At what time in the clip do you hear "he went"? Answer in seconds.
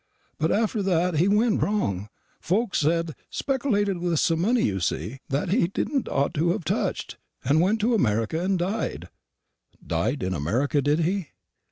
1.17-1.61